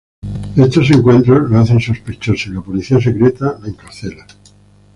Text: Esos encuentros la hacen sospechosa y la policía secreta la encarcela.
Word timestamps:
Esos 0.55 0.89
encuentros 0.89 1.51
la 1.51 1.59
hacen 1.61 1.79
sospechosa 1.79 2.49
y 2.49 2.53
la 2.53 2.61
policía 2.61 2.99
secreta 2.99 3.59
la 3.61 3.67
encarcela. 3.67 4.25